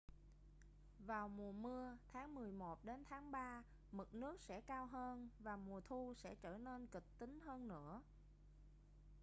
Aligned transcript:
vào 0.99 1.27
mùa 1.29 1.51
mưa 1.51 1.97
tháng 2.13 2.35
11 2.35 2.85
đến 2.85 3.03
tháng 3.09 3.31
3 3.31 3.63
mực 3.91 4.15
nước 4.15 4.41
sẽ 4.41 4.61
cao 4.61 4.85
hơn 4.85 5.29
và 5.39 5.55
mùa 5.57 5.81
thu 5.81 6.13
sẽ 6.17 6.35
trở 6.35 6.57
nên 6.57 6.87
kịch 6.87 7.19
tính 7.19 7.39
hơn 7.39 7.67
nữa 7.67 8.01